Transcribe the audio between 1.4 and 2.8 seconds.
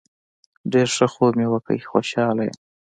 وکړ خوشحاله یم